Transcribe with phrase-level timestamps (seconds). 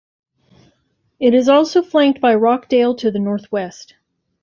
[1.19, 3.93] It is also flanked by Rockdale to the northwest.